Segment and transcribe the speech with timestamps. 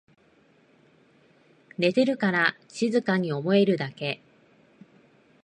[1.77, 4.19] 寝てるから静かに思えるだけ